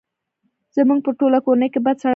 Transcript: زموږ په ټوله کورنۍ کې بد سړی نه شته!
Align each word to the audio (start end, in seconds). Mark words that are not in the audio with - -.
زموږ 0.75 0.99
په 1.05 1.11
ټوله 1.19 1.39
کورنۍ 1.45 1.67
کې 1.73 1.79
بد 1.85 1.95
سړی 2.01 2.07
نه 2.07 2.07
شته! 2.07 2.09